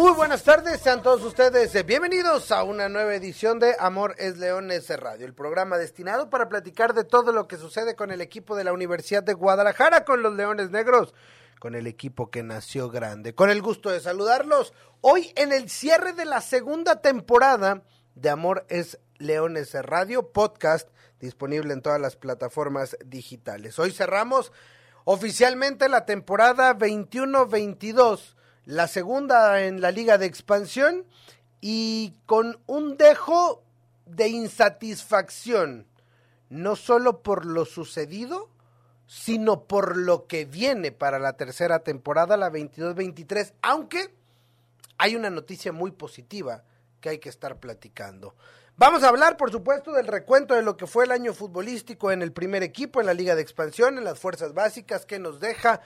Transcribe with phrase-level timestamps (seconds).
[0.00, 4.38] Muy buenas tardes, sean todos ustedes eh, bienvenidos a una nueva edición de Amor es
[4.38, 8.56] Leones Radio, el programa destinado para platicar de todo lo que sucede con el equipo
[8.56, 11.12] de la Universidad de Guadalajara, con los Leones Negros,
[11.58, 13.34] con el equipo que nació grande.
[13.34, 14.72] Con el gusto de saludarlos,
[15.02, 17.82] hoy en el cierre de la segunda temporada
[18.14, 20.88] de Amor es Leones Radio, podcast
[21.20, 23.78] disponible en todas las plataformas digitales.
[23.78, 24.50] Hoy cerramos
[25.04, 28.34] oficialmente la temporada 21-22,
[28.70, 31.04] la segunda en la liga de expansión
[31.60, 33.64] y con un dejo
[34.06, 35.88] de insatisfacción,
[36.50, 38.48] no solo por lo sucedido,
[39.08, 44.14] sino por lo que viene para la tercera temporada, la 22-23, aunque
[44.98, 46.62] hay una noticia muy positiva
[47.00, 48.36] que hay que estar platicando.
[48.76, 52.22] Vamos a hablar, por supuesto, del recuento de lo que fue el año futbolístico en
[52.22, 55.80] el primer equipo, en la Liga de Expansión, en las fuerzas básicas, qué nos deja,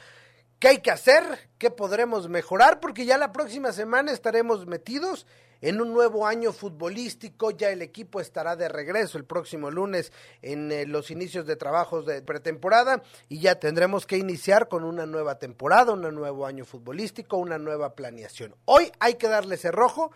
[0.65, 5.27] qué hay que hacer, qué podremos mejorar, porque ya la próxima semana estaremos metidos
[5.61, 10.73] en un nuevo año futbolístico, ya el equipo estará de regreso el próximo lunes en
[10.73, 15.39] eh, los inicios de trabajos de pretemporada y ya tendremos que iniciar con una nueva
[15.39, 18.57] temporada, un nuevo año futbolístico, una nueva planeación.
[18.65, 20.13] Hoy hay que darle cerrojo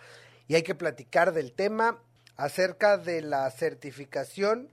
[0.46, 1.98] y hay que platicar del tema
[2.38, 4.70] acerca de la certificación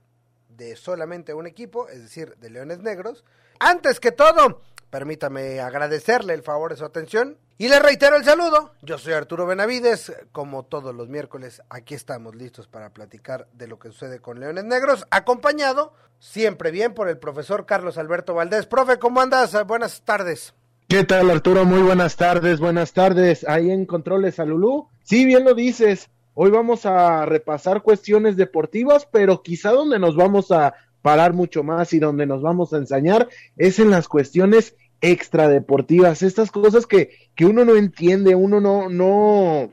[0.48, 3.26] de solamente un equipo, es decir, de Leones Negros.
[3.58, 8.72] Antes que todo, permítame agradecerle el favor de su atención y le reitero el saludo.
[8.82, 13.78] Yo soy Arturo Benavides, como todos los miércoles, aquí estamos listos para platicar de lo
[13.78, 18.66] que sucede con Leones Negros, acompañado siempre bien por el profesor Carlos Alberto Valdés.
[18.66, 19.56] Profe, ¿cómo andas?
[19.66, 20.54] Buenas tardes.
[20.88, 21.64] ¿Qué tal Arturo?
[21.64, 23.44] Muy buenas tardes, buenas tardes.
[23.48, 24.88] Ahí en Controles a Lulú.
[25.02, 26.10] Sí, bien lo dices.
[26.34, 31.92] Hoy vamos a repasar cuestiones deportivas, pero quizá donde nos vamos a parar mucho más
[31.92, 37.44] y donde nos vamos a ensañar es en las cuestiones extradeportivas, estas cosas que, que
[37.44, 39.70] uno no entiende, uno no, no,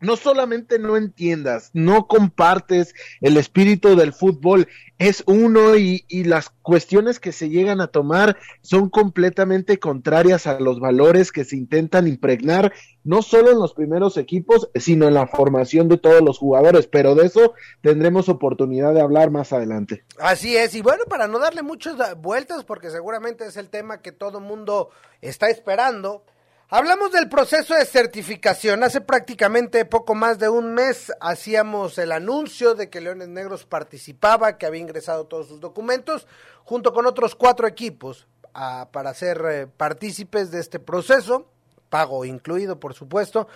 [0.00, 7.20] no solamente no entiendas, no compartes el espíritu del fútbol, es uno y, las cuestiones
[7.20, 12.72] que se llegan a tomar son completamente contrarias a los valores que se intentan impregnar,
[13.04, 17.14] no solo en los primeros equipos, sino en la formación de todos los jugadores, pero
[17.14, 20.04] de eso tendremos oportunidad de hablar más adelante.
[20.18, 24.12] Así es, y bueno, para no darle muchas vueltas, porque seguramente es el tema que
[24.12, 24.90] todo mundo
[25.22, 26.24] está esperando,
[26.70, 28.82] Hablamos del proceso de certificación.
[28.82, 34.58] Hace prácticamente poco más de un mes hacíamos el anuncio de que Leones Negros participaba,
[34.58, 36.26] que había ingresado todos sus documentos,
[36.64, 41.46] junto con otros cuatro equipos, a, para ser eh, partícipes de este proceso,
[41.88, 43.48] pago incluido, por supuesto.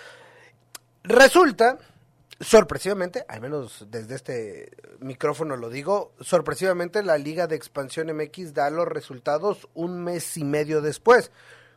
[1.03, 1.77] Resulta,
[2.41, 4.71] sorpresivamente, al menos desde este
[5.01, 10.45] micrófono lo digo, sorpresivamente la Liga de Expansión MX da los resultados un mes y
[10.45, 11.31] medio después.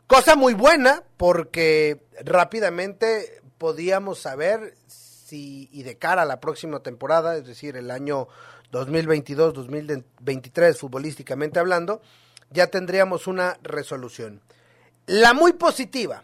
[0.08, 7.36] Cosa muy buena porque rápidamente podíamos saber si y de cara a la próxima temporada,
[7.36, 8.28] es decir, el año
[8.72, 12.04] 2022-2023 futbolísticamente hablando,
[12.52, 14.42] ya tendríamos una resolución.
[15.08, 16.24] La muy positiva,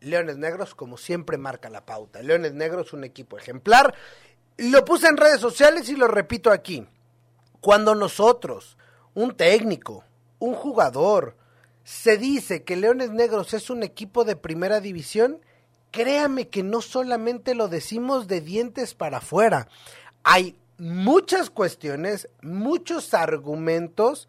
[0.00, 2.22] Leones Negros como siempre marca la pauta.
[2.22, 3.94] Leones Negros un equipo ejemplar.
[4.58, 6.86] Lo puse en redes sociales y lo repito aquí.
[7.60, 8.76] Cuando nosotros,
[9.14, 10.04] un técnico,
[10.38, 11.36] un jugador,
[11.84, 15.40] se dice que Leones Negros es un equipo de primera división,
[15.90, 19.68] créame que no solamente lo decimos de dientes para afuera.
[20.22, 24.28] Hay muchas cuestiones, muchos argumentos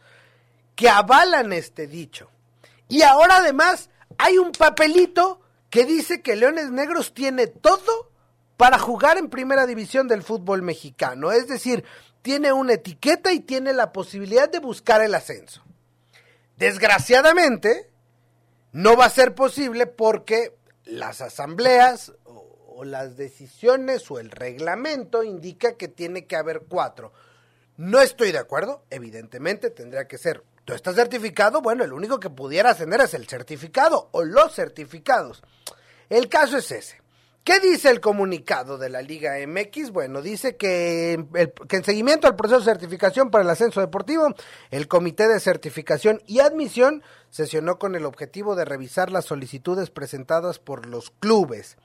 [0.76, 2.30] que avalan este dicho.
[2.90, 5.40] Y ahora además hay un papelito
[5.70, 8.12] que dice que Leones Negros tiene todo
[8.58, 11.32] para jugar en primera división del fútbol mexicano.
[11.32, 11.86] Es decir,
[12.22, 15.64] tiene una etiqueta y tiene la posibilidad de buscar el ascenso.
[16.58, 17.90] Desgraciadamente,
[18.72, 25.78] no va a ser posible porque las asambleas o, las decisiones o el reglamento indica
[25.78, 27.14] que tiene que haber cuatro.
[27.78, 30.44] No estoy de acuerdo, evidentemente tendría que ser.
[30.66, 31.62] ¿Tú estás certificado?
[31.62, 35.42] Bueno, el único que pudiera tener es el certificado o los certificados.
[36.10, 37.02] El caso es ese.
[37.46, 39.92] ¿Qué dice el comunicado de la Liga MX?
[39.92, 44.34] Bueno, dice que, en seguimiento al proceso de certificación para el ascenso deportivo,
[44.72, 50.58] el Comité de Certificación y Admisión sesionó con el objetivo de revisar las solicitudes presentadas
[50.58, 51.78] por los clubes.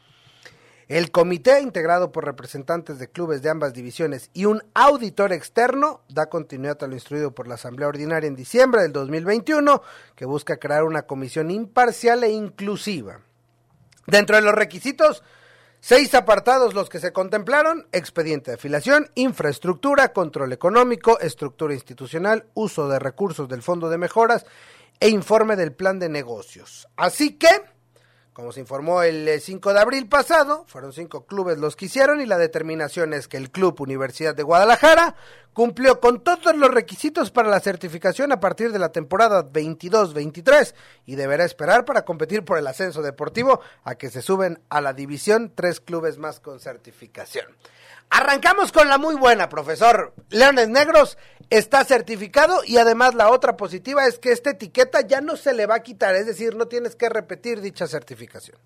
[0.88, 6.30] El comité, integrado por representantes de clubes de ambas divisiones y un auditor externo, da
[6.30, 9.82] continuidad a lo instruido por la Asamblea Ordinaria en diciembre del 2021,
[10.16, 13.20] que busca crear una comisión imparcial e inclusiva.
[14.06, 15.22] Dentro de los requisitos,
[15.82, 22.86] Seis apartados los que se contemplaron, expediente de afiliación, infraestructura, control económico, estructura institucional, uso
[22.86, 24.44] de recursos del Fondo de Mejoras
[25.00, 26.86] e informe del plan de negocios.
[26.96, 27.48] Así que,
[28.40, 32.22] como se informó el 5 eh, de abril pasado, fueron cinco clubes los que hicieron
[32.22, 35.14] y la determinación es que el Club Universidad de Guadalajara
[35.52, 41.16] cumplió con todos los requisitos para la certificación a partir de la temporada 22-23 y
[41.16, 45.52] deberá esperar para competir por el ascenso deportivo a que se suben a la división
[45.54, 47.44] tres clubes más con certificación.
[48.10, 50.12] Arrancamos con la muy buena, profesor.
[50.30, 51.16] Leones Negros
[51.48, 55.66] está certificado y además la otra positiva es que esta etiqueta ya no se le
[55.66, 58.58] va a quitar, es decir, no tienes que repetir dicha certificación.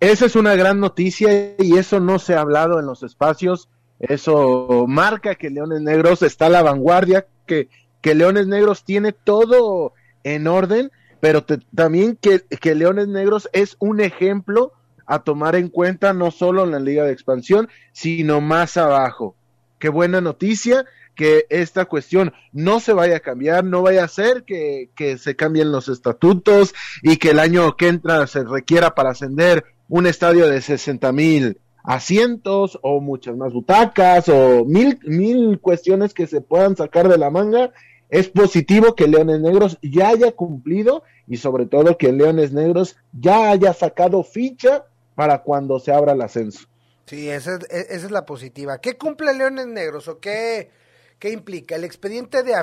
[0.00, 3.68] Esa es una gran noticia y eso no se ha hablado en los espacios.
[3.98, 7.68] Eso marca que Leones Negros está a la vanguardia, que,
[8.00, 9.92] que Leones Negros tiene todo
[10.24, 10.90] en orden,
[11.20, 11.44] pero
[11.74, 14.72] también que, que Leones Negros es un ejemplo
[15.10, 19.34] a tomar en cuenta no solo en la liga de expansión, sino más abajo.
[19.80, 20.84] Qué buena noticia
[21.16, 25.34] que esta cuestión no se vaya a cambiar, no vaya a ser que, que se
[25.34, 30.46] cambien los estatutos y que el año que entra se requiera para ascender un estadio
[30.46, 36.76] de 60 mil asientos o muchas más butacas o mil, mil cuestiones que se puedan
[36.76, 37.72] sacar de la manga.
[38.10, 43.50] Es positivo que Leones Negros ya haya cumplido y sobre todo que Leones Negros ya
[43.50, 44.84] haya sacado ficha
[45.20, 46.66] para cuando se abra el ascenso.
[47.04, 48.78] Sí, esa es, e, esa es la positiva.
[48.78, 50.70] ¿Qué cumple Leones Negros o qué,
[51.18, 51.76] qué implica?
[51.76, 52.54] El expediente de,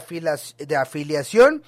[0.58, 1.62] de afiliación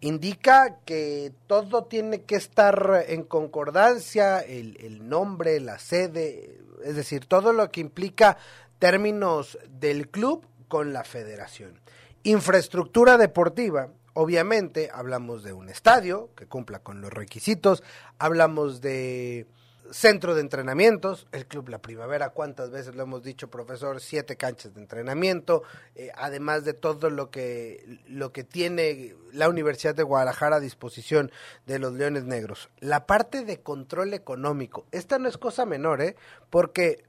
[0.00, 7.26] indica que todo tiene que estar en concordancia, el, el, nombre, la sede, es decir,
[7.26, 8.38] todo lo que implica
[8.78, 11.78] términos del club con la federación.
[12.22, 17.82] Infraestructura deportiva, obviamente hablamos de un estadio que cumpla con los requisitos,
[18.18, 19.46] hablamos de
[19.90, 24.74] centro de entrenamientos, el Club La Primavera, cuántas veces lo hemos dicho, profesor, siete canchas
[24.74, 25.62] de entrenamiento,
[25.94, 31.30] eh, además de todo lo que, lo que tiene la Universidad de Guadalajara a disposición
[31.66, 32.70] de los Leones Negros.
[32.78, 36.16] La parte de control económico, esta no es cosa menor, ¿eh?
[36.50, 37.04] porque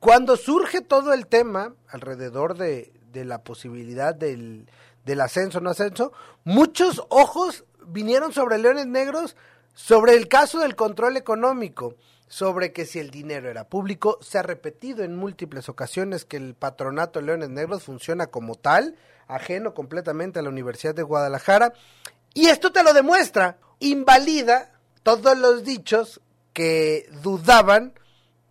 [0.00, 4.68] cuando surge todo el tema alrededor de, de la posibilidad del,
[5.04, 6.12] del ascenso no ascenso,
[6.44, 9.36] muchos ojos vinieron sobre Leones Negros
[9.74, 11.96] sobre el caso del control económico
[12.28, 16.54] sobre que si el dinero era público, se ha repetido en múltiples ocasiones que el
[16.54, 21.72] patronato Leones Negros funciona como tal, ajeno completamente a la Universidad de Guadalajara,
[22.32, 24.72] y esto te lo demuestra, invalida
[25.02, 26.20] todos los dichos
[26.52, 27.94] que dudaban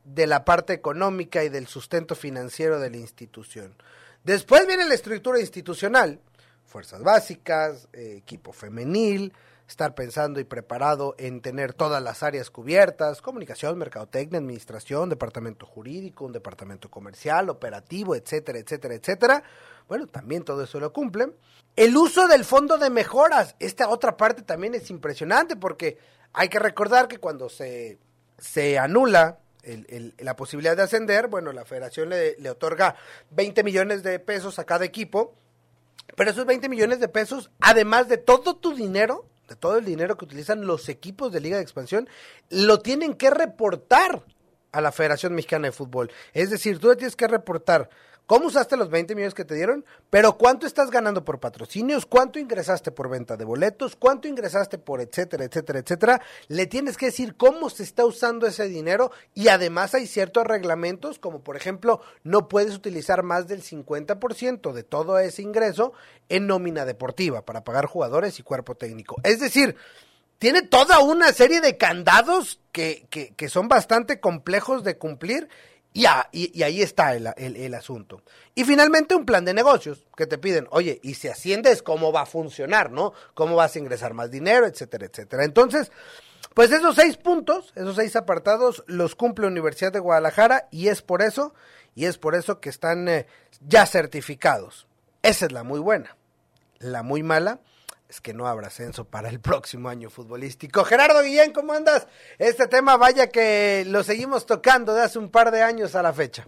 [0.03, 3.75] de la parte económica y del sustento financiero de la institución.
[4.23, 6.19] Después viene la estructura institucional,
[6.65, 9.33] fuerzas básicas, eh, equipo femenil,
[9.67, 16.25] estar pensando y preparado en tener todas las áreas cubiertas, comunicación, mercadotecnia, administración, departamento jurídico,
[16.25, 19.43] un departamento comercial, operativo, etcétera, etcétera, etcétera.
[19.87, 21.33] Bueno, también todo eso lo cumplen.
[21.75, 25.97] El uso del fondo de mejoras, esta otra parte también es impresionante porque
[26.33, 27.97] hay que recordar que cuando se,
[28.37, 29.39] se anula
[30.19, 32.95] la posibilidad de ascender, bueno, la federación le, le otorga
[33.31, 35.35] 20 millones de pesos a cada equipo,
[36.17, 40.17] pero esos 20 millones de pesos, además de todo tu dinero, de todo el dinero
[40.17, 42.07] que utilizan los equipos de Liga de Expansión,
[42.49, 44.23] lo tienen que reportar
[44.71, 46.11] a la Federación Mexicana de Fútbol.
[46.33, 47.89] Es decir, tú le tienes que reportar
[48.25, 52.39] cómo usaste los 20 millones que te dieron, pero cuánto estás ganando por patrocinios, cuánto
[52.39, 56.21] ingresaste por venta de boletos, cuánto ingresaste por etcétera, etcétera, etcétera.
[56.47, 61.19] Le tienes que decir cómo se está usando ese dinero y además hay ciertos reglamentos,
[61.19, 65.93] como por ejemplo, no puedes utilizar más del 50% de todo ese ingreso
[66.29, 69.17] en nómina deportiva para pagar jugadores y cuerpo técnico.
[69.23, 69.75] Es decir,
[70.39, 75.47] tiene toda una serie de candados que, que, que son bastante complejos de cumplir
[75.93, 78.23] y, y, ahí está el, el, asunto.
[78.55, 82.21] Y finalmente un plan de negocios que te piden, oye, y si asciendes, ¿cómo va
[82.21, 83.13] a funcionar, no?
[83.35, 85.45] ¿Cómo vas a ingresar más dinero, etcétera, etcétera?
[85.45, 85.91] Entonces,
[86.55, 91.21] pues esos seis puntos, esos seis apartados, los cumple Universidad de Guadalajara y es por
[91.21, 91.53] eso,
[91.93, 93.27] y es por eso que están eh,
[93.61, 94.87] ya certificados.
[95.21, 96.17] Esa es la muy buena.
[96.79, 97.59] La muy mala
[98.13, 100.83] es que no habrá ascenso para el próximo año futbolístico.
[100.83, 102.05] Gerardo Guillén, ¿cómo andas?
[102.37, 106.13] Este tema, vaya que lo seguimos tocando de hace un par de años a la
[106.13, 106.45] fecha.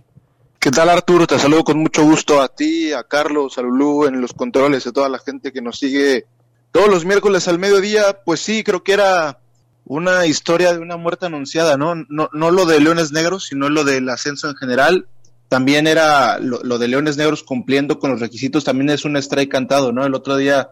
[0.59, 1.25] ¿Qué tal Arturo?
[1.25, 4.91] Te saludo con mucho gusto a ti, a Carlos, a Lulú en los controles, a
[4.91, 6.27] toda la gente que nos sigue
[6.71, 8.21] todos los miércoles al mediodía.
[8.23, 9.39] Pues sí, creo que era
[9.85, 11.95] una historia de una muerte anunciada, ¿no?
[11.95, 15.07] No, no lo de Leones Negros, sino lo del ascenso en general.
[15.49, 19.91] También era lo, de Leones Negros cumpliendo con los requisitos, también es un strike cantado,
[19.91, 20.05] ¿no?
[20.05, 20.69] El otro día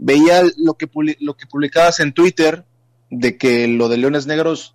[0.00, 0.88] veía lo que,
[1.20, 2.64] lo que publicabas en Twitter
[3.10, 4.74] de que lo de Leones Negros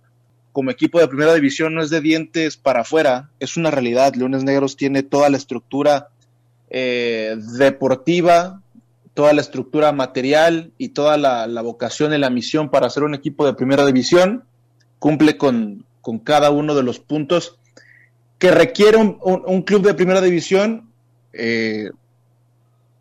[0.52, 4.14] como equipo de primera división no es de dientes para afuera, es una realidad.
[4.14, 6.08] Leones Negros tiene toda la estructura
[6.70, 8.62] eh, deportiva,
[9.12, 13.44] toda la estructura material y toda la, vocación y la misión para ser un equipo
[13.44, 14.44] de primera división,
[14.98, 15.84] cumple con,
[16.24, 17.58] cada uno de los puntos
[18.38, 20.90] que requiere un, club de primera división
[21.32, 21.90] eh,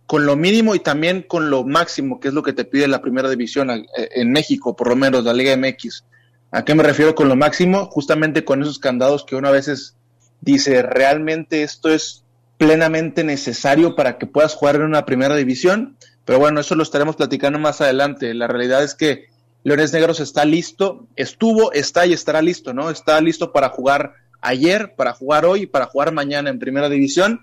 [0.06, 3.02] con lo mínimo y también con lo máximo, que es lo que te pide la
[3.02, 6.04] primera división eh, en México, por lo menos la Liga MX.
[6.52, 7.88] ¿A qué me refiero con lo máximo?
[7.88, 9.96] Justamente con esos candados que uno a veces
[10.42, 12.24] dice, realmente esto es
[12.58, 15.98] plenamente necesario para que puedas jugar en una primera división.
[16.24, 18.34] Pero bueno, eso lo estaremos platicando más adelante.
[18.34, 19.26] La realidad es que
[19.64, 22.90] Leones Negros está listo, estuvo, está y estará listo, ¿no?
[22.90, 27.42] Está listo para jugar ayer, para jugar hoy para jugar mañana en primera división.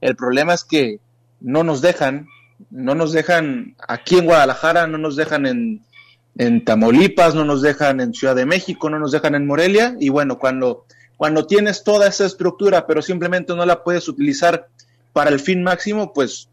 [0.00, 1.00] El problema es que
[1.40, 2.28] no nos dejan,
[2.70, 5.84] no nos dejan aquí en Guadalajara, no nos dejan en,
[6.36, 9.96] en Tamaulipas, no nos dejan en Ciudad de México, no nos dejan en Morelia.
[9.98, 10.84] Y bueno, cuando
[11.18, 14.68] cuando tienes toda esa estructura, pero simplemente no la puedes utilizar
[15.12, 16.48] para el fin máximo, pues,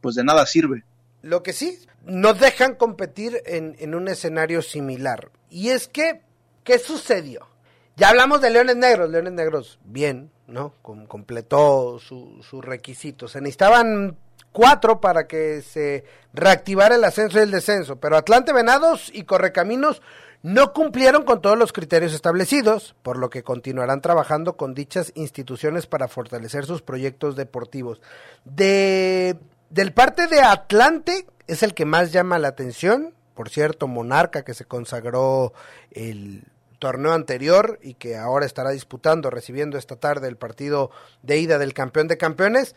[0.00, 0.84] pues de nada sirve.
[1.22, 5.32] Lo que sí, nos dejan competir en, un escenario similar.
[5.50, 6.22] Y es que,
[6.62, 7.48] ¿qué sucedió?
[7.96, 10.74] Ya hablamos de Leones Negros, Leones Negros, bien, ¿no?
[10.80, 13.32] completó sus requisitos.
[13.32, 14.16] Se necesitaban
[14.54, 20.00] cuatro para que se reactivara el ascenso y el descenso, pero Atlante Venados y Correcaminos
[20.42, 25.86] no cumplieron con todos los criterios establecidos, por lo que continuarán trabajando con dichas instituciones
[25.86, 28.00] para fortalecer sus proyectos deportivos.
[28.44, 29.36] De,
[29.70, 34.54] del parte de Atlante es el que más llama la atención, por cierto, Monarca que
[34.54, 35.52] se consagró
[35.90, 36.44] el
[36.78, 40.90] torneo anterior y que ahora estará disputando, recibiendo esta tarde el partido
[41.22, 42.76] de ida del campeón de campeones,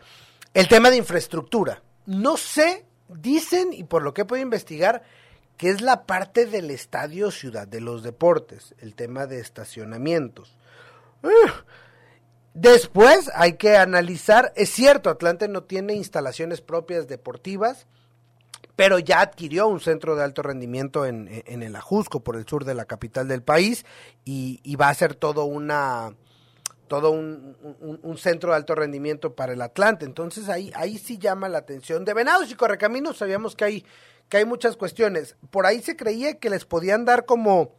[0.53, 1.81] el tema de infraestructura.
[2.05, 5.03] No sé, dicen, y por lo que podido investigar,
[5.57, 10.55] que es la parte del estadio Ciudad de los Deportes, el tema de estacionamientos.
[12.53, 17.87] Después hay que analizar, es cierto, Atlante no tiene instalaciones propias deportivas,
[18.75, 22.75] pero ya adquirió un centro de alto rendimiento en, el Ajusco, por el sur de
[22.75, 23.85] la capital del país,
[24.23, 26.15] y, va a ser todo una
[26.88, 27.56] todo un,
[28.01, 30.06] un, centro de alto rendimiento para el Atlante.
[30.06, 32.06] Entonces ahí, ahí sí llama la atención.
[32.06, 33.86] De Venados y Correcaminos sabíamos que hay
[34.29, 35.36] que hay muchas cuestiones.
[35.51, 37.75] Por ahí se creía que les podían dar como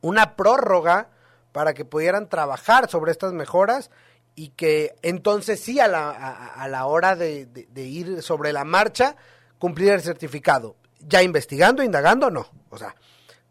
[0.00, 1.10] una prórroga
[1.52, 3.90] para que pudieran trabajar sobre estas mejoras
[4.34, 9.16] y que entonces sí a la, a, la hora de, ir sobre la marcha
[9.58, 10.76] cumplir el certificado.
[11.00, 12.46] Ya investigando, indagando, no.
[12.70, 12.94] O sea,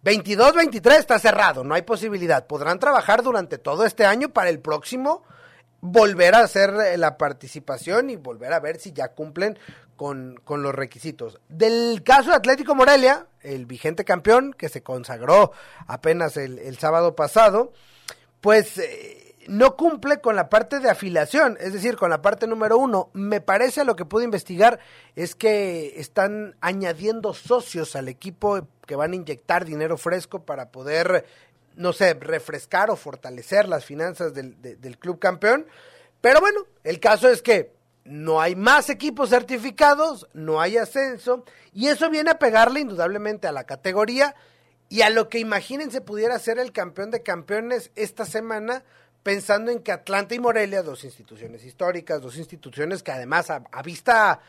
[0.03, 2.47] 22, 23 está cerrado, no hay posibilidad.
[2.47, 5.23] Podrán trabajar durante todo este año para el próximo
[5.81, 9.57] volver a hacer la participación y volver a ver si ya cumplen
[9.95, 11.39] con, los requisitos.
[11.47, 15.51] Del caso de Atlético Morelia, el vigente campeón que se consagró
[15.85, 17.71] apenas el, sábado pasado,
[18.39, 22.77] pues eh, no cumple con la parte de afiliación, es decir, con la parte número
[22.77, 23.09] uno.
[23.13, 24.79] Me parece lo que pude investigar
[25.15, 31.25] es que están añadiendo socios al equipo que van a inyectar dinero fresco para poder,
[31.75, 35.65] no sé, refrescar o fortalecer las finanzas del, del club campeón.
[36.21, 41.87] Pero bueno, el caso es que no hay más equipos certificados, no hay ascenso, y
[41.87, 44.35] eso viene a pegarle indudablemente a la categoría
[44.89, 48.83] y a lo que imagínense pudiera ser el campeón de campeones esta semana,
[49.23, 53.81] pensando en que Atlanta y Morelia, dos instituciones históricas, dos instituciones que además a, a
[53.81, 54.41] vista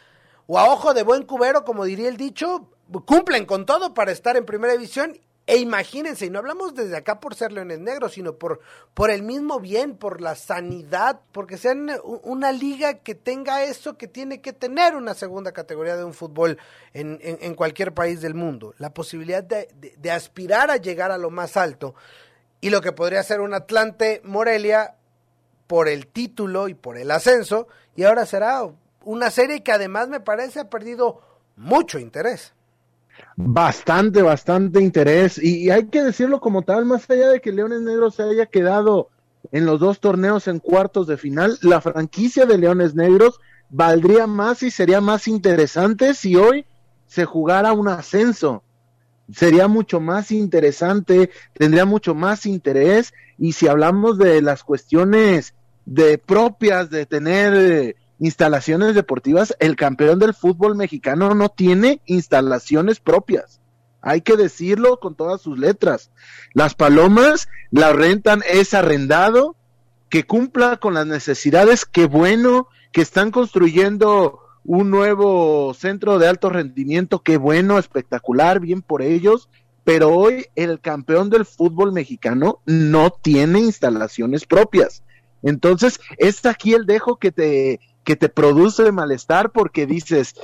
[0.47, 2.69] o a ojo de buen cubero, como diría el dicho,
[3.07, 7.19] cumplen con todo para estar en primera división e imagínense, y no hablamos desde acá
[7.19, 8.61] por ser leones negros, sino por,
[8.95, 11.91] por el mismo bien, por la sanidad, porque sean
[12.23, 16.59] una liga que tenga eso que tiene que tener una segunda categoría de un fútbol
[16.95, 18.73] en, en, cualquier país del mundo.
[18.79, 21.97] La posibilidad de, de, aspirar a llegar a lo más alto.
[22.63, 24.95] Y lo que podría ser un Atlante Morelia
[25.67, 27.69] por el título y por el ascenso.
[27.95, 28.63] Y ahora será
[29.05, 31.21] una serie que además me parece ha perdido
[31.57, 32.55] mucho interés
[33.37, 35.43] bastante, bastante interés.
[35.43, 39.09] Y, hay que decirlo como tal, más allá de que Leones Negros se haya quedado
[39.51, 43.41] en los dos torneos en cuartos de final, la franquicia de Leones Negros
[43.71, 46.65] valdría más y sería más interesante si hoy
[47.07, 48.63] se jugara un ascenso.
[49.31, 53.13] Sería mucho más interesante, tendría mucho más interés.
[53.39, 60.19] Y si hablamos de las cuestiones de propias de tener eh, instalaciones deportivas, el campeón
[60.19, 63.61] del fútbol mexicano no tiene instalaciones propias.
[64.05, 66.11] hay que decirlo con todas sus letras.
[66.55, 69.55] Las palomas la rentan, es arrendado,
[70.09, 76.51] que cumpla con las necesidades, qué bueno, que están construyendo un nuevo centro de alto
[76.51, 79.49] rendimiento, qué bueno, espectacular, bien por ellos,
[79.85, 85.03] pero hoy el campeón del fútbol mexicano no tiene instalaciones propias.
[85.43, 90.35] Entonces, es aquí el dejo que te, que te produce malestar porque dices,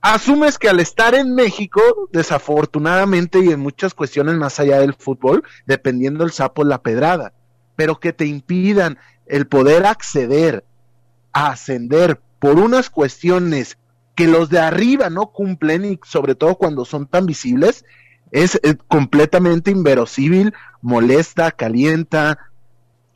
[0.00, 1.80] asumes que al estar en México,
[2.12, 7.32] desafortunadamente y en muchas cuestiones más allá del fútbol, dependiendo el sapo la pedrada,
[7.74, 10.64] pero que te impidan el poder acceder
[11.32, 13.78] a ascender por unas cuestiones
[14.16, 17.84] que los de arriba no cumplen y sobre todo cuando son tan visibles,
[18.32, 22.38] es eh, completamente inverosímil, molesta, calienta,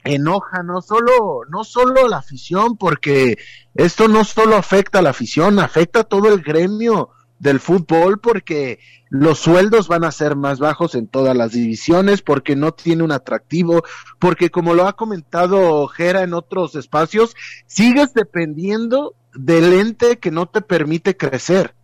[0.04, 3.38] enoja no solo no solo la afición porque
[3.75, 7.09] esto no solo afecta a la afición afecta a todo el gremio
[7.44, 12.56] del fútbol porque los sueldos van a ser más bajos en todas las divisiones porque
[12.56, 13.84] no tiene un atractivo
[14.18, 17.36] porque como lo ha comentado Jera en otros espacios
[17.66, 21.74] sigues dependiendo del ente que no te permite crecer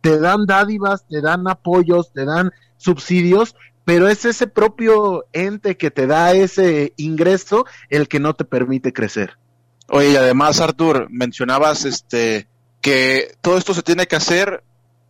[0.00, 3.54] te dan dádivas te dan apoyos te dan subsidios
[3.84, 8.92] pero es ese propio ente que te da ese ingreso el que no te permite
[8.92, 9.38] crecer.
[9.88, 12.46] Oye, y además, Artur, mencionabas este
[12.80, 14.62] que todo esto se tiene que hacer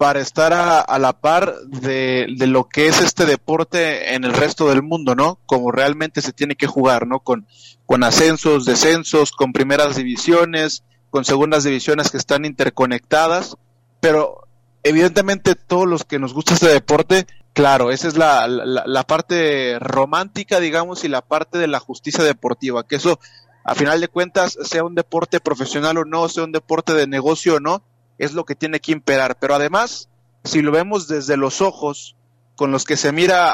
[0.02, 4.82] para estar a, la par de, lo que es este deporte en el resto del
[4.82, 5.38] mundo, ¿no?
[5.46, 7.20] Como realmente se tiene que jugar, ¿no?
[7.20, 7.46] Con,
[7.86, 13.56] con ascensos, descensos, con primeras divisiones, con segundas divisiones que están interconectadas,
[14.00, 14.48] pero
[14.82, 20.58] evidentemente todos los que nos gusta este deporte Claro, esa es la, la, parte romántica,
[20.58, 23.20] digamos, y la parte de la justicia deportiva, que eso,
[23.62, 27.56] a final de cuentas, sea un deporte profesional o no, sea un deporte de negocio
[27.56, 27.84] o no,
[28.22, 29.36] es lo que tiene que imperar.
[29.38, 30.08] Pero además,
[30.44, 32.16] si lo vemos desde los ojos
[32.54, 33.50] con los que se mira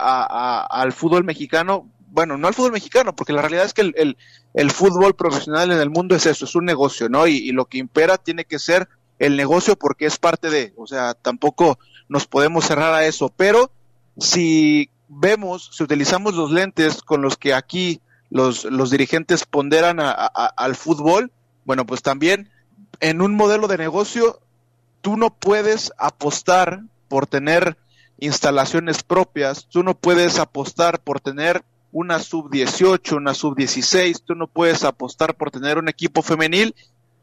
[0.64, 4.16] al fútbol mexicano, bueno, no al fútbol mexicano, porque la realidad es que el,
[4.54, 7.26] el, fútbol profesional en el mundo es eso, es un negocio, ¿no?
[7.26, 10.86] Y, y lo que impera tiene que ser el negocio porque es parte de, o
[10.86, 13.70] sea, tampoco nos podemos cerrar a eso, pero
[14.18, 20.76] si vemos, si utilizamos los lentes con los que aquí los, los dirigentes ponderan al
[20.76, 21.32] fútbol,
[21.64, 22.50] bueno, pues también
[23.00, 24.40] en un modelo de negocio
[25.00, 27.76] tú no puedes apostar por tener
[28.18, 34.34] instalaciones propias, tú no puedes apostar por tener una sub 18, una sub 16, tú
[34.34, 36.74] no puedes apostar por tener un equipo femenil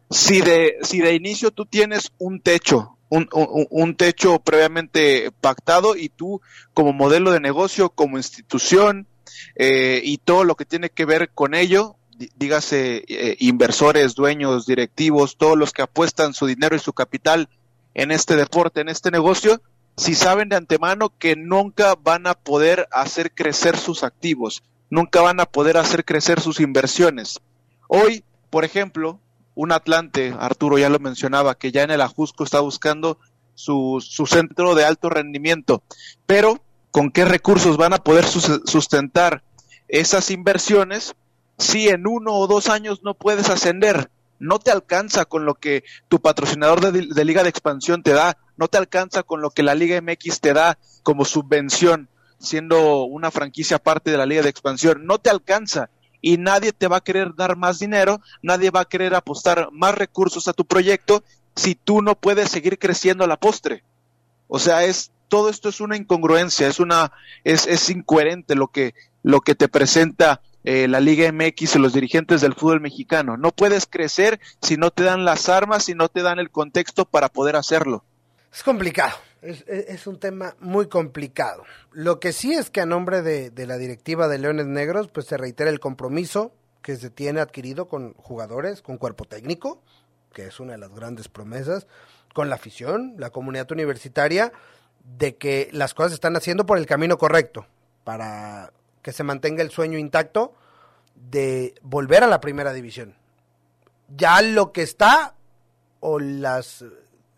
[0.09, 6.09] si de, si de inicio tú tienes un techo, un, un, techo previamente pactado y
[6.09, 6.41] tú
[6.73, 9.07] como modelo de negocio, como institución
[9.55, 11.97] eh, y todo lo que tiene que ver con ello,
[12.35, 17.49] dígase eh, inversores, dueños, directivos, todos los que apuestan su dinero y su capital
[17.95, 19.61] en este deporte, en este negocio,
[19.97, 25.39] si saben de antemano que nunca van a poder hacer crecer sus activos, nunca van
[25.39, 27.39] a poder hacer crecer sus inversiones.
[27.87, 29.19] Hoy, por ejemplo,
[29.55, 33.17] un Atlante, Arturo ya lo mencionaba, que ya en el Ajusco está buscando
[33.55, 35.81] su, su centro de alto rendimiento,
[36.25, 39.43] pero ¿con qué recursos van a poder sustentar
[39.87, 41.15] esas inversiones
[41.57, 44.09] si en uno o dos años no puedes ascender?
[44.39, 48.67] No te alcanza con lo que tu patrocinador de, Liga de Expansión te da, no
[48.67, 53.79] te alcanza con lo que la Liga MX te da como subvención, siendo una franquicia
[53.79, 55.89] parte de la Liga de Expansión, no te alcanza
[56.21, 59.95] y nadie te va a querer dar más dinero, nadie va a querer apostar más
[59.95, 61.23] recursos a tu proyecto
[61.55, 63.83] si tú no puedes seguir creciendo a la postre.
[64.47, 67.11] O sea, es todo esto es una incongruencia, es una
[67.43, 68.93] es, es incoherente lo que
[69.23, 73.37] lo que te presenta eh, la Liga MX y los dirigentes del fútbol mexicano.
[73.37, 77.05] No puedes crecer si no te dan las armas, si no te dan el contexto
[77.05, 78.03] para poder hacerlo.
[78.51, 79.15] Es complicado.
[79.41, 81.63] Es, un tema muy complicado.
[81.91, 85.37] Lo que sí es que a nombre de, la directiva de Leones Negros, pues se
[85.37, 86.51] reitera el compromiso
[86.81, 89.83] que se tiene adquirido con jugadores, con cuerpo técnico,
[90.33, 91.85] que es una de las grandes promesas,
[92.33, 94.51] con la afición, la comunidad universitaria,
[95.03, 97.67] de que las cosas se están haciendo por el camino correcto,
[98.03, 98.73] para
[99.05, 100.55] que se mantenga el sueño intacto
[101.13, 103.15] de volver a la primera división.
[104.07, 105.35] Ya lo que está,
[105.99, 106.83] o las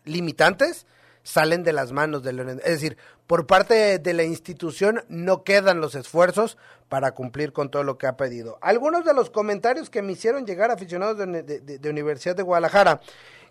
[0.06, 0.86] limitantes,
[1.22, 2.56] salen de las manos de Leones.
[2.64, 6.56] Es decir, por parte de la institución no quedan los esfuerzos
[6.88, 8.56] para cumplir con todo lo que ha pedido.
[8.62, 13.02] Algunos de los comentarios que me hicieron llegar aficionados de, Universidad de Guadalajara,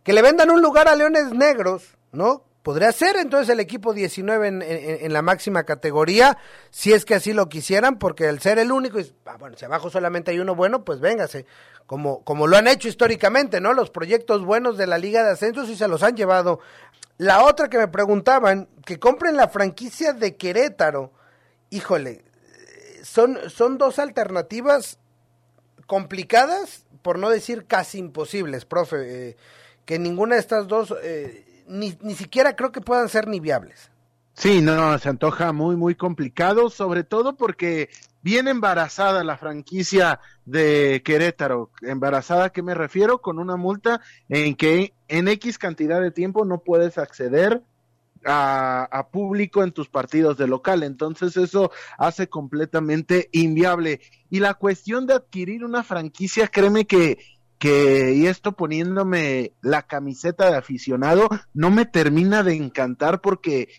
[0.04, 2.47] que le vendan un lugar a Leones Negros, ¿no?
[2.68, 6.38] Podría ser entonces el equipo 19 en, la máxima categoría,
[6.70, 9.90] si es que así lo quisieran, porque al ser el único, ah, bueno, si abajo
[9.90, 11.46] solamente hay uno bueno, pues véngase,
[11.86, 13.72] como, como lo han hecho históricamente, ¿no?
[13.72, 16.60] Los proyectos buenos de la Liga de Ascensos y se los han llevado.
[17.18, 21.14] La otra que me preguntaban, que compren la franquicia de Querétaro,
[21.70, 22.26] híjole,
[23.02, 25.00] son, son dos alternativas
[25.86, 29.38] complicadas, por no decir casi imposibles, profe, eh,
[29.86, 30.94] que ninguna de estas dos...
[31.02, 33.92] Eh, ni, ni siquiera creo que puedan ser ni viables.
[34.34, 37.90] Sí, no, se antoja muy, muy complicado, sobre todo porque
[38.22, 41.72] viene embarazada la franquicia de Querétaro.
[41.82, 43.20] Embarazada, ¿a qué me refiero?
[43.20, 44.00] Con una multa
[44.30, 47.64] en que en X cantidad de tiempo no puedes acceder
[48.26, 50.84] a, a, público en tus partidos de local.
[50.84, 54.02] Entonces eso hace completamente inviable.
[54.30, 57.18] Y la cuestión de adquirir una franquicia, créeme que
[57.60, 63.70] que, y esto poniéndome la camiseta de aficionado, no me termina de encantar porque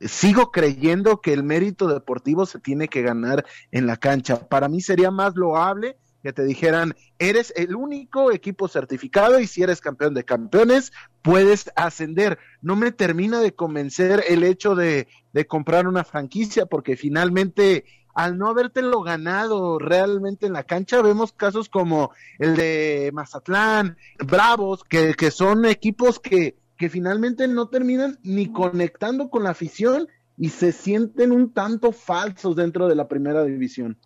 [0.00, 4.48] sigo creyendo que el mérito deportivo se tiene que ganar en la cancha.
[4.48, 9.62] Para mí sería más loable que te dijeran, eres el único equipo certificado y si
[9.62, 12.38] eres campeón de campeones, puedes ascender.
[12.60, 17.84] No me termina de convencer el hecho de, de comprar una franquicia porque finalmente
[18.14, 24.84] al no habértelo ganado realmente en la cancha, vemos casos como el de Mazatlán, Bravos,
[24.84, 30.48] que, que son equipos que, que finalmente no terminan ni conectando con la afición y
[30.48, 33.96] se sienten un tanto falsos dentro de la primera división.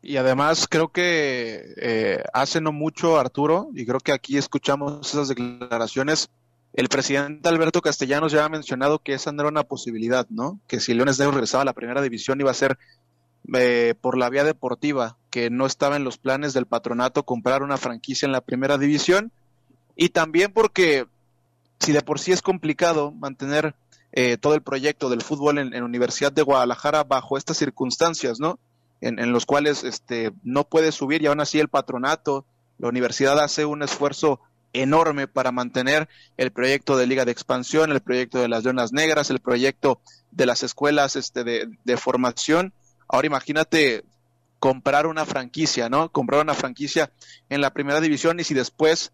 [0.00, 5.28] Y además creo que eh, hace no mucho Arturo, y creo que aquí escuchamos esas
[5.28, 6.28] declaraciones,
[6.72, 10.58] el presidente Alberto Castellanos ya ha mencionado que esa no era una posibilidad, ¿no?
[10.66, 12.78] Que si Leones Negros regresaba a la primera división iba a ser
[13.54, 17.76] eh, por la vía deportiva, que no estaba en los planes del patronato comprar una
[17.76, 19.32] franquicia en la primera división,
[19.96, 21.06] y también porque
[21.80, 23.74] si de por sí es complicado mantener
[24.12, 28.58] eh, todo el proyecto del fútbol en, en, Universidad de Guadalajara bajo estas circunstancias, ¿no?
[29.00, 32.44] En, en, los cuales este, no puede subir y aún así el patronato,
[32.78, 34.38] la universidad hace un esfuerzo
[34.72, 39.30] enorme para mantener el proyecto de Liga de Expansión, el proyecto de las Leonas Negras,
[39.30, 40.00] el proyecto
[40.30, 42.72] de las escuelas este, de formación
[43.08, 44.04] Ahora imagínate
[44.58, 46.10] comprar una franquicia, ¿no?
[46.10, 47.12] Comprar una franquicia
[47.48, 49.12] en la primera división y si después,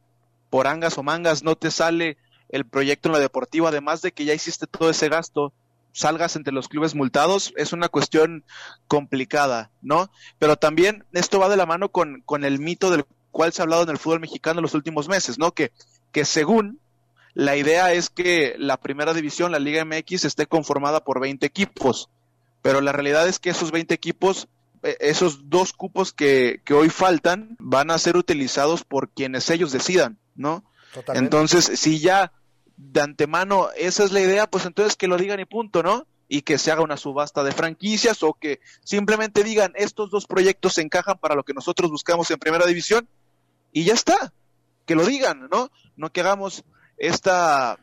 [0.50, 2.18] por angas o mangas, no te sale
[2.50, 5.52] el proyecto en la deportiva, además de que ya hiciste todo ese gasto,
[5.92, 8.44] salgas entre los clubes multados, es una cuestión
[8.88, 10.10] complicada, ¿no?
[10.38, 13.64] Pero también esto va de la mano con, con el mito del cual se ha
[13.64, 15.52] hablado en el fútbol mexicano en los últimos meses, ¿no?
[15.52, 15.72] Que,
[16.12, 16.78] que según
[17.34, 22.10] la idea es que la primera división, la Liga MX, esté conformada por 20 equipos
[22.68, 24.46] pero la realidad es que esos 20 equipos,
[24.82, 29.72] eh, esos dos cupos que, que hoy faltan, van a ser utilizados por quienes ellos
[29.72, 30.64] decidan, ¿no?
[31.14, 32.30] Entonces, si ya
[32.76, 36.06] de antemano esa es la idea, pues entonces que lo digan y punto, ¿no?
[36.28, 40.74] Y que se haga una subasta de franquicias o que simplemente digan estos dos proyectos
[40.74, 43.08] se encajan para lo que nosotros buscamos en primera división
[43.72, 44.34] y ya está,
[44.84, 45.70] que lo digan, ¿no?
[45.96, 46.64] No que hagamos
[46.98, 47.78] esta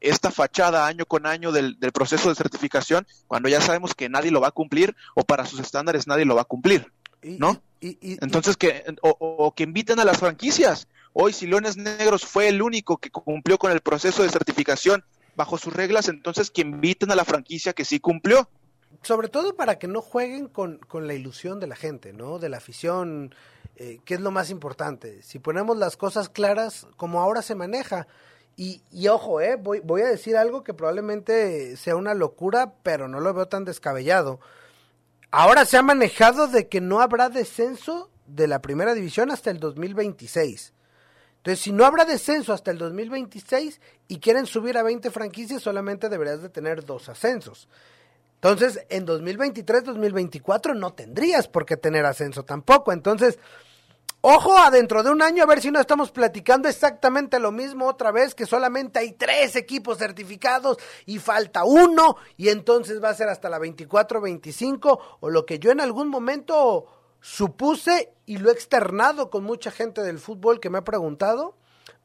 [0.00, 4.40] esta fachada año con año del, proceso de certificación cuando ya sabemos que nadie lo
[4.40, 6.92] va a cumplir o para sus estándares nadie lo va a cumplir,
[7.22, 7.62] ¿no?
[7.80, 10.86] Entonces que o, que inviten a las franquicias.
[11.12, 15.58] Hoy si Leones Negros fue el único que cumplió con el proceso de certificación bajo
[15.58, 18.48] sus reglas, entonces que inviten a la franquicia que sí cumplió.
[19.02, 22.38] Sobre todo para que no jueguen con, con la ilusión de la gente, ¿no?
[22.38, 23.34] De la afición,
[23.76, 25.22] eh, que es lo más importante.
[25.22, 28.06] Si ponemos las cosas claras, como ahora se maneja,
[28.56, 33.08] y, y ojo, eh, voy, voy a decir algo que probablemente sea una locura, pero
[33.08, 34.40] no lo veo tan descabellado.
[35.30, 39.58] Ahora se ha manejado de que no habrá descenso de la primera división hasta el
[39.58, 40.74] 2026.
[41.38, 46.08] Entonces, si no habrá descenso hasta el 2026 y quieren subir a 20 franquicias, solamente
[46.08, 47.68] deberías de tener dos ascensos.
[48.34, 52.92] Entonces, en 2023-2024 no tendrías por qué tener ascenso tampoco.
[52.92, 53.38] Entonces,
[54.24, 58.12] Ojo, adentro de un año a ver si no estamos platicando exactamente lo mismo otra
[58.12, 63.28] vez, que solamente hay tres equipos certificados y falta uno, y entonces va a ser
[63.28, 66.86] hasta la 24-25, o lo que yo en algún momento
[67.20, 71.56] supuse y lo he externado con mucha gente del fútbol que me ha preguntado,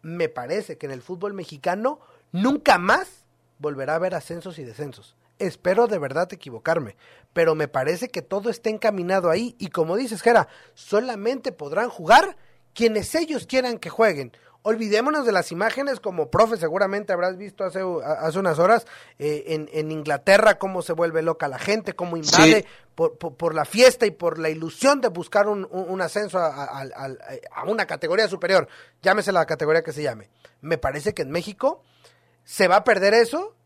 [0.02, 2.00] me parece que en el fútbol mexicano
[2.32, 3.26] nunca más
[3.60, 5.17] volverá a haber ascensos y descensos.
[5.40, 6.96] Espero de verdad equivocarme,
[7.34, 12.38] pero me parece que todo está encaminado ahí y como dices, Gera, solamente podrán jugar
[12.74, 14.32] quienes ellos quieran que jueguen.
[14.64, 18.86] Olvidémonos de las imágenes, como profe seguramente habrás visto hace, hace unas horas
[19.18, 23.64] eh, en, en, Inglaterra, cómo se vuelve loca la gente, cómo invade por, por, la
[23.64, 26.86] fiesta y por la ilusión de buscar un, un, ascenso a, a,
[27.52, 28.68] a, una categoría superior,
[29.02, 30.30] llámese la categoría que se llame.
[30.60, 31.82] Me parece que en México
[32.44, 33.57] se va a perder eso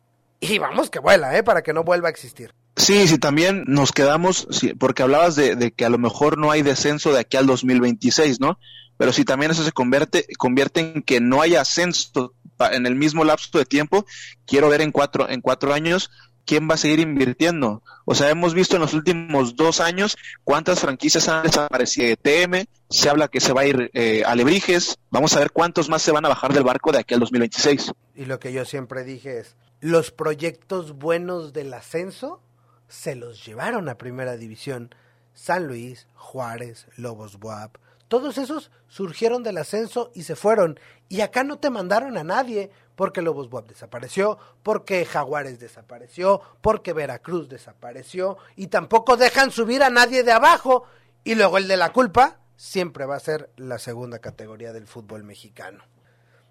[0.42, 1.44] y vamos que vuela, ¿eh?
[1.44, 2.54] Para que no vuelva a existir.
[2.76, 4.48] Sí, sí, también nos quedamos,
[4.80, 8.58] porque hablabas de, que a lo mejor no hay descenso de aquí al 2026, ¿no?
[8.98, 12.34] Pero si también eso se convierte, convierte en que no hay ascenso
[12.72, 14.06] en el mismo lapso de tiempo,
[14.46, 16.10] quiero ver en cuatro, en cuatro años
[16.46, 17.84] quién va a seguir invirtiendo.
[18.06, 22.66] O sea, hemos visto en los últimos dos años cuántas franquicias han desaparecido de TM,
[22.90, 26.02] se habla que se va a ir eh, a Lebrijes, vamos a ver cuántos más
[26.02, 27.92] se van a bajar del barco de aquí al 2026.
[28.16, 32.42] Y lo que yo siempre dije es, los proyectos buenos del ascenso
[32.88, 34.96] se los llevaron a primera división.
[35.34, 40.80] San Luis, Juárez, Lobos Buap, todos esos surgieron del ascenso y se fueron.
[41.10, 46.92] Y acá no te mandaron a nadie, porque Lobos Buap desapareció, porque Jaguares desapareció, porque
[46.92, 50.84] Veracruz desapareció, y tampoco dejan subir a nadie de abajo.
[51.24, 55.24] Y luego el de la culpa siempre va a ser la segunda categoría del fútbol
[55.24, 55.84] mexicano.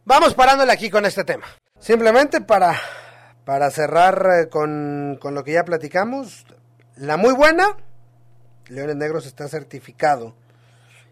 [0.06, 1.46] Vamos parándole aquí con este tema.
[1.78, 2.80] Simplemente para,
[3.50, 6.46] para cerrar eh, con, con lo que ya platicamos,
[6.94, 7.76] la muy buena,
[8.68, 10.36] Leones Negros está certificado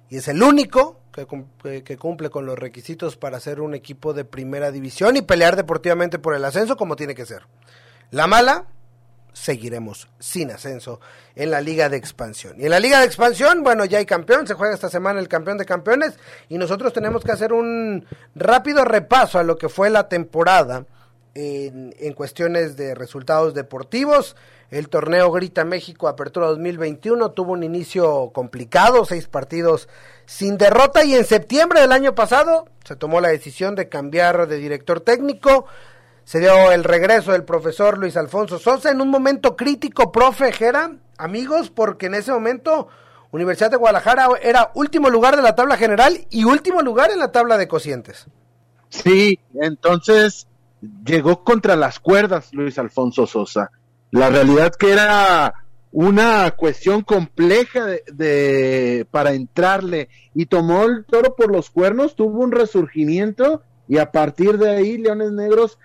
[0.08, 4.70] y es el único que, cumple con los requisitos para ser un equipo de primera
[4.70, 7.42] división y pelear deportivamente por el ascenso como tiene que ser.
[8.12, 8.66] La mala,
[9.32, 11.00] seguiremos sin ascenso
[11.34, 12.54] en la Liga de Expansión.
[12.56, 15.26] Y en la Liga de Expansión, bueno, ya hay campeón, se juega esta semana el
[15.26, 16.14] campeón de campeones
[16.48, 20.86] y nosotros tenemos que hacer un rápido repaso a lo que fue la temporada
[21.38, 24.36] en, cuestiones de resultados deportivos.
[24.70, 29.88] El torneo Grita México Apertura 2021 tuvo un inicio complicado, seis partidos
[30.26, 34.56] sin derrota y en septiembre del año pasado se tomó la decisión de cambiar de
[34.58, 35.66] director técnico.
[36.24, 40.96] Se dio el regreso del profesor Luis Alfonso Sosa en un momento crítico, profe Jera,
[41.16, 42.88] amigos, porque en ese momento
[43.30, 47.32] Universidad de Guadalajara era último lugar de la tabla general y último lugar en la
[47.32, 48.26] tabla de cocientes.
[48.90, 50.47] Sí, entonces
[51.04, 53.70] llegó contra las cuerdas Luis Alfonso Sosa.
[54.10, 55.54] La realidad que era
[55.90, 62.52] una cuestión compleja de, para entrarle y tomó el toro por los cuernos, tuvo un
[62.52, 65.78] resurgimiento y a partir de ahí Leones Negros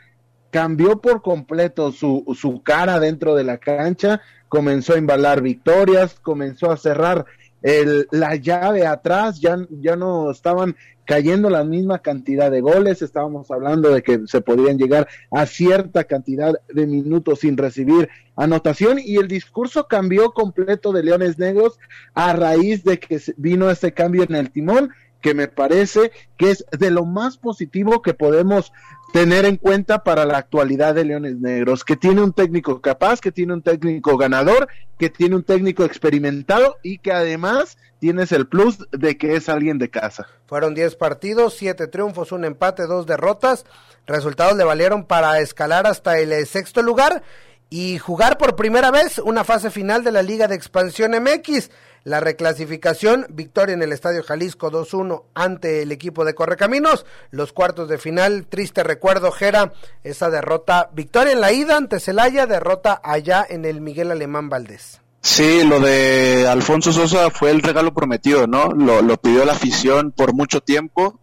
[0.52, 6.70] cambió por completo su, su cara dentro de la cancha, comenzó a embalar victorias, comenzó
[6.72, 7.26] a cerrar
[7.64, 13.50] el, la llave atrás, ya, ya no estaban cayendo la misma cantidad de goles, estábamos
[13.52, 19.18] hablando de que se podrían llegar a cierta cantidad de minutos sin recibir anotación y
[19.18, 21.80] el discurso cambió completo de Leones Negros
[22.14, 26.66] a raíz de que vino este cambio en el timón que me parece que es
[26.78, 28.74] de lo más positivo que podemos
[29.14, 33.32] tener en cuenta para la actualidad de Leones Negros, que tiene un técnico capaz, que
[33.32, 38.80] tiene un técnico ganador, que tiene un técnico experimentado y que además tienes el plus
[38.92, 40.28] de que es alguien de casa.
[40.48, 43.66] Fueron 10 partidos, 7 triunfos, un empate, dos derrotas.
[44.08, 47.22] Resultados le valieron para escalar hasta el eh, sexto lugar
[47.70, 51.70] y jugar por primera vez una fase final de la Liga de Expansión MX.
[52.06, 57.06] La reclasificación, victoria en el Estadio Jalisco 2-1 ante el equipo de Correcaminos.
[57.32, 59.72] Los cuartos de final, triste recuerdo, Jera,
[60.04, 60.90] esa derrota.
[60.94, 65.00] Victoria en la ida ante Celaya, derrota allá en el Miguel Alemán Valdés.
[65.22, 68.74] Sí, lo de Alfonso Sosa fue el regalo prometido, ¿no?
[68.74, 71.18] Lo, lo pidió la afición por mucho tiempo.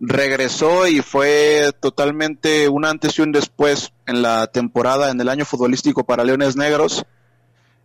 [0.00, 5.44] Regresó y fue totalmente un antes y un después en la temporada, en el año
[5.44, 7.04] futbolístico para Leones Negros.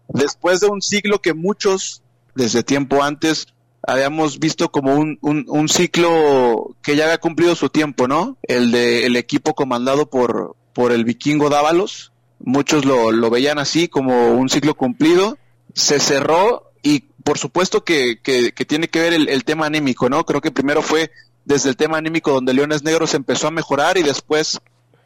[0.08, 2.03] Después de un siglo que muchos
[2.36, 3.48] desde tiempo antes
[3.86, 8.38] habíamos visto como un, un, ciclo que ya había cumplido su tiempo, ¿no?
[8.44, 12.12] El de el equipo comandado por, por el vikingo Dávalos.
[12.40, 15.38] Muchos lo, lo veían así como un ciclo cumplido.
[15.74, 20.26] Se cerró y por supuesto que, que, tiene que ver el, tema anímico, ¿no?
[20.26, 21.12] Creo que primero fue
[21.46, 24.60] desde el tema anímico donde Leones Negros empezó a mejorar y después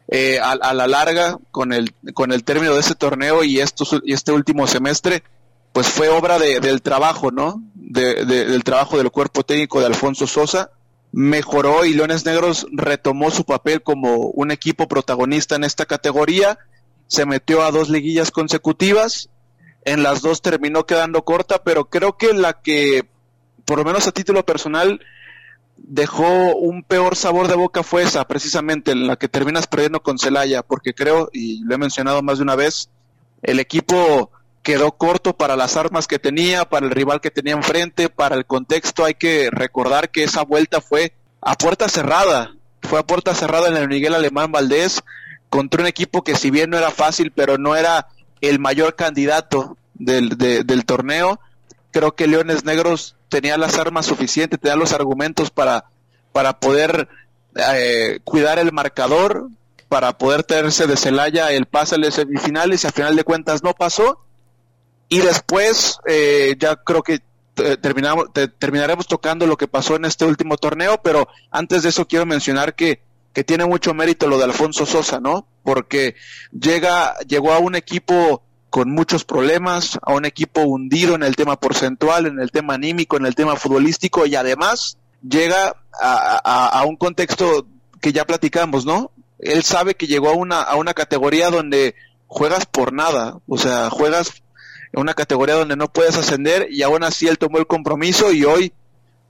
[0.08, 4.00] eh, a, a, la larga con el, con el término de ese torneo y, estos,
[4.04, 5.22] y este último semestre
[5.72, 7.62] pues fue obra de, del trabajo, ¿no?
[7.74, 10.70] De, del trabajo del cuerpo técnico de Alfonso Sosa.
[11.12, 16.58] Mejoró y Leones Negros retomó su papel como un equipo protagonista en esta categoría.
[17.06, 19.30] Se metió a dos liguillas consecutivas.
[19.84, 23.08] En las dos terminó quedando corta, pero creo que la que,
[23.64, 25.00] por lo menos a título personal,
[25.78, 30.18] dejó un peor sabor de boca fue esa, precisamente, en la que terminas perdiendo con
[30.18, 32.90] Celaya, porque creo, y lo he mencionado más de una vez,
[33.42, 34.30] el equipo
[34.68, 38.44] quedó corto para las armas que tenía, para el rival que tenía enfrente, para el
[38.44, 39.06] contexto.
[39.06, 43.78] Hay que recordar que esa vuelta fue a puerta cerrada, fue a puerta cerrada en
[43.78, 45.02] el Miguel Alemán Valdés
[45.48, 48.08] contra un equipo que si bien no era fácil, pero no era
[48.42, 51.40] el mayor candidato del, del torneo.
[51.90, 55.86] Creo que Leones Negros tenía las armas suficientes, tenía los argumentos para,
[56.30, 57.08] para poder
[57.56, 59.48] eh, cuidar el marcador
[59.88, 63.62] para poder tenerse de Celaya el pase a las semifinales y a final de cuentas
[63.62, 64.27] no pasó.
[65.08, 67.20] Y después eh, ya creo que
[67.80, 68.26] terminamos,
[68.58, 72.74] terminaremos tocando lo que pasó en este último torneo, pero antes de eso quiero mencionar
[72.74, 75.46] que, que tiene mucho mérito lo de Alfonso Sosa, ¿no?
[75.62, 76.14] Porque
[76.52, 81.58] llega, llegó a un equipo con muchos problemas, a un equipo hundido en el tema
[81.58, 86.96] porcentual, en el tema anímico, en el tema futbolístico y además llega a, a, un
[86.96, 87.66] contexto
[88.00, 89.10] que ya platicamos, ¿no?
[89.38, 91.94] Él sabe que llegó a una, a una categoría donde
[92.26, 94.42] juegas por nada, o sea, juegas
[94.92, 98.72] una categoría donde no puedes ascender y aún así él tomó el compromiso y hoy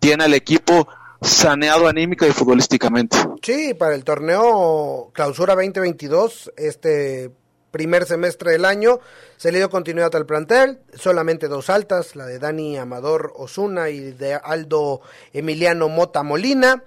[0.00, 0.88] tiene al equipo
[1.20, 3.16] saneado anímica y futbolísticamente.
[3.42, 7.30] Sí, para el torneo Clausura 2022, este
[7.70, 9.00] primer semestre del año,
[9.36, 14.12] se le dio continuidad al plantel, solamente dos altas, la de Dani Amador Osuna y
[14.12, 15.00] de Aldo
[15.32, 16.82] Emiliano Mota Molina,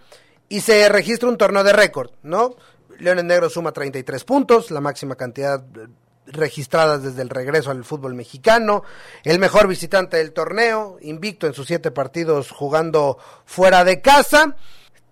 [0.50, 2.56] y se registra un torneo de récord, ¿no?
[3.00, 5.64] Leones Negros suma 33 puntos, la máxima cantidad
[6.28, 8.84] registradas desde el regreso al fútbol mexicano,
[9.24, 14.56] el mejor visitante del torneo, invicto en sus siete partidos jugando fuera de casa.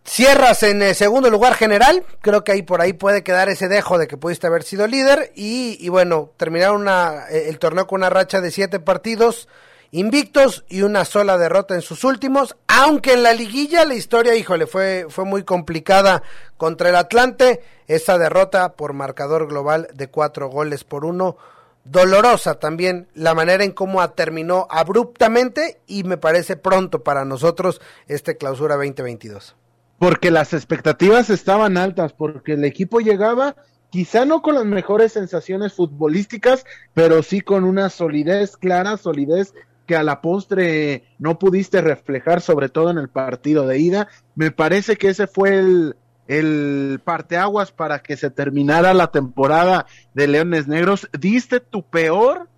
[0.06, 3.98] Cierras en el segundo lugar general, creo que ahí por ahí puede quedar ese dejo
[3.98, 5.32] de que pudiste haber sido líder.
[5.36, 9.48] Y, y bueno, terminar una, el torneo con una racha de siete partidos
[9.92, 14.68] invictos y una sola derrota en sus últimos, aunque en la liguilla la historia, híjole,
[14.68, 16.24] fue, fue muy complicada
[16.58, 21.38] contra el Atlante, esa derrota por marcador global de cuatro goles por uno,
[21.86, 28.38] dolorosa también la manera en cómo terminó abruptamente y me parece pronto para nosotros este
[28.38, 29.56] clausura 2022.
[29.98, 33.56] Porque las expectativas estaban altas, porque el equipo llegaba
[33.90, 39.54] quizá no con las mejores sensaciones futbolísticas, pero sí con una solidez clara, solidez
[39.90, 44.08] que a la postre no pudiste reflejar, sobre todo en el partido de ida.
[44.36, 45.96] Me parece que ese fue el,
[46.28, 51.10] el parteaguas para que se terminara la temporada de Leones Negros.
[51.20, 52.50] Diste tu peor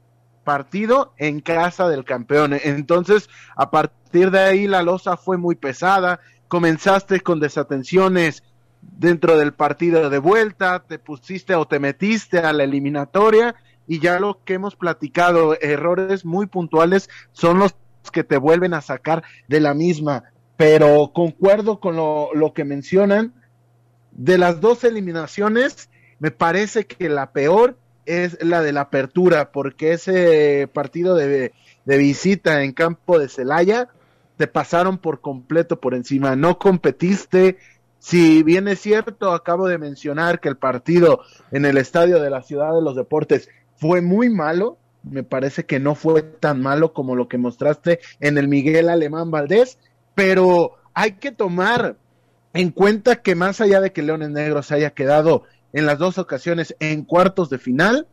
[0.44, 2.52] partido en casa del campeón.
[2.66, 6.20] Entonces, a partir de ahí la losa fue muy pesada.
[6.50, 8.44] Comenzaste con desatenciones
[8.82, 13.56] dentro del partido de vuelta, te pusiste o te metiste a la eliminatoria
[13.92, 17.76] y ya lo que hemos platicado, errores muy puntuales son los
[18.14, 20.24] que te vuelven a sacar de la misma.
[20.56, 23.34] Pero concuerdo con lo, que mencionan.
[24.14, 27.76] De las dos eliminaciones, me parece que la peor
[28.06, 31.52] es la de la apertura, porque ese partido de,
[31.84, 33.90] de visita en campo de Celaya
[34.38, 36.38] te pasaron por completo por encima.
[36.38, 37.58] No competiste,
[38.02, 42.42] si bien es cierto, acabo de mencionar que el partido en el estadio de la
[42.42, 43.50] Ciudad de los Deportes
[43.82, 44.78] fue muy malo.
[45.04, 49.32] Me parece que no fue tan malo como lo que mostraste en el Miguel Alemán
[49.32, 49.80] Valdés,
[50.14, 51.98] pero hay que tomar
[52.54, 56.76] en cuenta que más allá de que Leones Negros haya quedado en las dos ocasiones
[56.80, 58.08] en cuartos de final,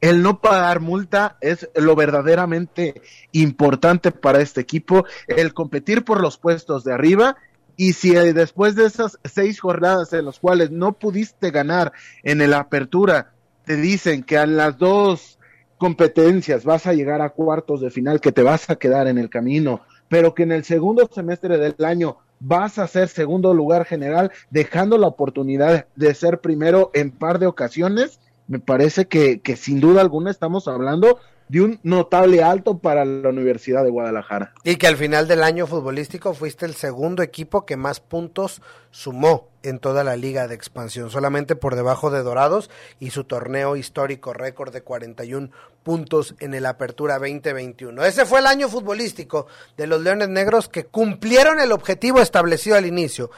[0.00, 6.38] el no pagar multa es lo verdaderamente importante para este equipo, el competir por los
[6.38, 7.36] puestos de arriba
[7.76, 11.92] y si después de esas seis jornadas en las cuales no pudiste ganar
[12.24, 13.31] en el apertura
[13.64, 15.38] te dicen que a las dos
[15.78, 19.30] competencias vas a llegar a cuartos de final, que te vas a quedar en el
[19.30, 24.30] camino, pero que en el segundo semestre del año vas a ser segundo lugar general,
[24.50, 29.80] dejando la oportunidad de ser primero en par de ocasiones, me parece que, que sin
[29.80, 31.18] duda alguna estamos hablando
[31.52, 34.54] de un notable alto para la Universidad de Guadalajara.
[34.64, 39.50] Y que al final del año futbolístico fuiste el segundo equipo que más puntos sumó
[39.62, 44.32] en toda la liga de expansión, solamente por debajo de Dorados y su torneo histórico
[44.32, 45.50] récord de 41
[45.82, 48.02] puntos en el Apertura 2021.
[48.02, 52.86] Ese fue el año futbolístico de los Leones Negros que cumplieron el objetivo establecido al
[52.86, 53.30] inicio.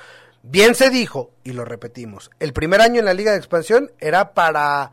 [0.44, 4.35] Bien se dijo, y lo repetimos, el primer año en la liga de expansión era
[4.35, 4.92] para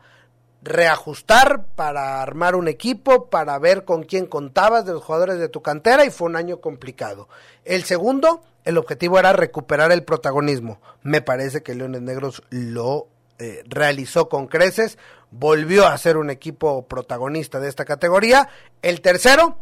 [0.62, 5.60] reajustar, para armar un equipo, para ver con quién contabas de los jugadores de tu
[5.60, 7.28] cantera y fue un año complicado.
[7.64, 10.80] El segundo, el objetivo era recuperar el protagonismo.
[11.02, 14.98] Me parece que Leones Negros lo eh, realizó con creces,
[15.32, 18.48] volvió a ser un equipo protagonista de esta categoría.
[18.82, 19.58] El tercero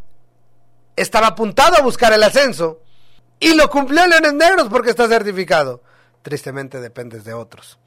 [0.96, 2.80] estaba apuntado a buscar el ascenso
[3.38, 5.82] y lo cumplió Leones Negros porque está certificado.
[6.22, 7.78] Tristemente dependes de otros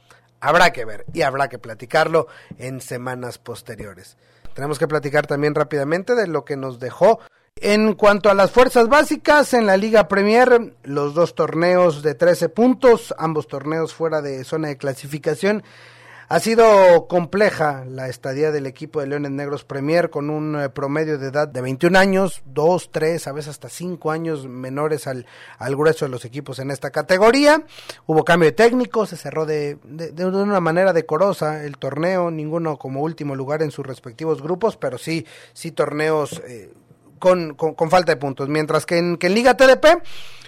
[0.43, 2.27] habrá que ver y habrá que platicarlo
[2.59, 4.17] en semanas posteriores.
[4.53, 7.21] Tenemos que platicar también rápidamente de lo que nos dejó
[7.55, 12.49] en cuanto a las fuerzas básicas en la Liga Premier, los dos torneos de 13
[12.49, 15.63] puntos, ambos torneos fuera de zona de clasificación.
[16.33, 21.19] Ha sido compleja la estadía del equipo de Leones Negros Premier con un eh, promedio
[21.19, 25.27] de edad de 21 años, 2, 3, a veces hasta 5 años menores al,
[25.59, 27.63] al grueso de los equipos en esta categoría.
[28.07, 33.01] Hubo cambio de técnico, se cerró de, de, una manera decorosa el torneo, ninguno como
[33.01, 36.73] último lugar en sus respectivos grupos, pero sí, sí torneos eh,
[37.19, 38.49] con, con, falta de puntos.
[38.49, 40.01] Mientras que en, que en Liga TDP,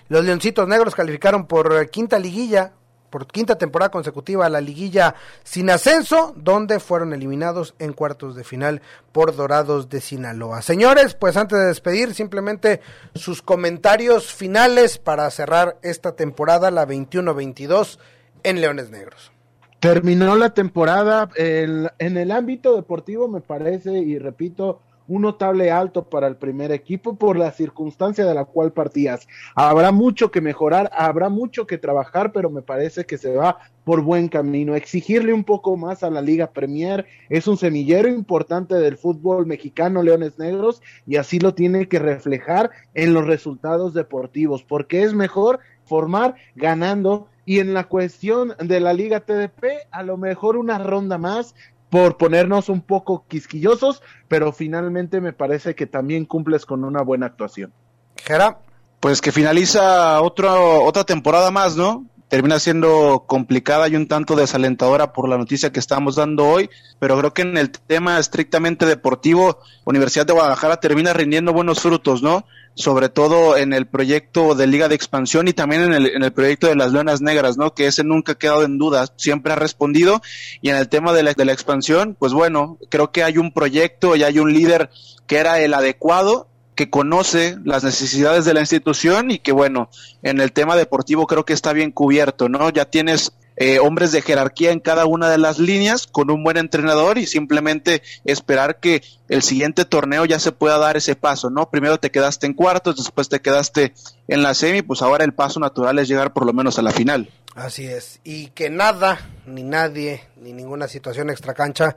[0.07, 2.73] los Leoncitos Negros calificaron por eh, quinta liguilla
[3.09, 8.43] por quinta temporada consecutiva a la liguilla sin ascenso, donde fueron eliminados en cuartos de
[8.43, 8.81] final
[9.11, 10.61] por Dorados de Sinaloa.
[10.61, 12.81] Señores, pues antes de despedir, simplemente
[13.13, 17.99] sus comentarios finales para cerrar esta temporada, la 21-22
[18.43, 19.31] en Leones Negros.
[19.79, 26.27] Terminó la temporada en el ámbito deportivo, me parece, y repito, un notable alto para
[26.27, 29.27] el primer equipo por la circunstancia de la cual partías.
[29.55, 34.01] Habrá mucho que mejorar, habrá mucho que trabajar, pero me parece que se va por
[34.01, 34.75] buen camino.
[34.75, 40.01] Exigirle un poco más a la Liga Premier es un semillero importante del fútbol mexicano,
[40.01, 45.59] Leones Negros, y así lo tiene que reflejar en los resultados deportivos, porque es mejor
[45.83, 51.19] formar ganando y en la cuestión de la Liga TDP, a lo mejor una ronda
[51.19, 51.53] más,
[51.89, 57.27] por ponernos un poco quisquillosos, pero finalmente me parece que también cumples con una buena
[57.27, 57.71] actuación.
[58.23, 58.59] Jera.
[58.99, 62.05] Pues que finaliza otro, otra temporada más, ¿no?
[62.27, 67.15] Termina siendo complicada y un tanto desalentadora por la noticia que estamos dando hoy, pero
[67.19, 72.45] creo que en el tema estrictamente deportivo, Universidad de Guadalajara termina rindiendo buenos frutos, ¿no?
[72.75, 76.33] Sobre todo en el proyecto de Liga de Expansión y también en el, en el
[76.33, 77.73] proyecto de las Leonas Negras, ¿no?
[77.73, 80.21] Que ese nunca ha quedado en duda, siempre ha respondido.
[80.61, 83.51] Y en el tema de la, de la expansión, pues bueno, creo que hay un
[83.51, 84.89] proyecto y hay un líder
[85.25, 89.89] que era el adecuado que conoce las necesidades de la institución y que bueno,
[90.21, 92.69] en el tema deportivo creo que está bien cubierto, ¿no?
[92.69, 96.57] Ya tienes eh, hombres de jerarquía en cada una de las líneas con un buen
[96.57, 101.69] entrenador y simplemente esperar que el siguiente torneo ya se pueda dar ese paso, ¿no?
[101.69, 103.93] Primero te quedaste en cuartos, después te quedaste
[104.27, 106.91] en la semi, pues ahora el paso natural es llegar por lo menos a la
[106.91, 107.29] final.
[107.55, 111.95] Así es, y que nada, ni nadie, ni ninguna situación extracancha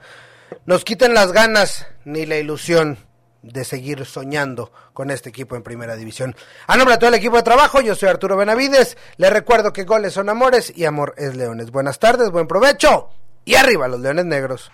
[0.67, 2.99] nos quiten las ganas ni la ilusión
[3.43, 6.35] de seguir soñando con este equipo en primera división.
[6.67, 8.97] A nombre de todo el equipo de trabajo, yo soy Arturo Benavides.
[9.17, 11.71] Les recuerdo que goles son amores y amor es leones.
[11.71, 13.11] Buenas tardes, buen provecho
[13.45, 14.71] y arriba los leones negros.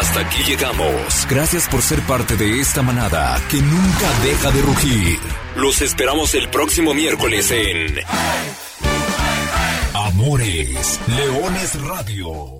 [0.00, 1.26] Hasta aquí llegamos.
[1.28, 5.18] Gracias por ser parte de esta manada que nunca deja de rugir.
[5.56, 7.96] Los esperamos el próximo miércoles en
[9.92, 12.59] Amores Leones Radio.